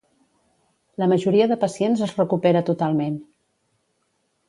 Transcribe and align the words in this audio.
La 1.03 1.09
majoria 1.11 1.47
de 1.53 1.59
pacients 1.65 2.03
es 2.09 2.17
recupera 2.23 2.67
totalment. 2.73 3.25